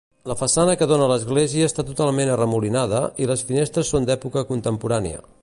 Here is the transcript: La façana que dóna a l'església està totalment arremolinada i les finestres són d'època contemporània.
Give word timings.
La 0.29 0.35
façana 0.37 0.75
que 0.77 0.85
dóna 0.91 1.05
a 1.07 1.09
l'església 1.11 1.67
està 1.71 1.85
totalment 1.89 2.33
arremolinada 2.37 3.03
i 3.25 3.29
les 3.33 3.45
finestres 3.51 3.93
són 3.95 4.09
d'època 4.11 4.47
contemporània. 4.55 5.25